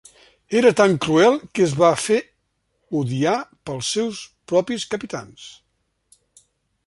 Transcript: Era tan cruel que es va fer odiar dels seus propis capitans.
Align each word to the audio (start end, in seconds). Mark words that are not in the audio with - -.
Era 0.59 0.69
tan 0.77 0.95
cruel 1.05 1.35
que 1.57 1.65
es 1.65 1.75
va 1.81 1.89
fer 2.05 2.17
odiar 3.01 3.35
dels 3.71 3.93
seus 3.97 4.23
propis 4.53 4.87
capitans. 4.95 5.49